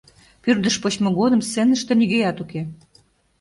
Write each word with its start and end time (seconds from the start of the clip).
Пӱрдыш 0.43 0.75
почмо 0.81 1.09
годым 1.19 1.41
сценыште 1.47 1.93
нигӧат 1.99 2.37
уке. 2.43 2.61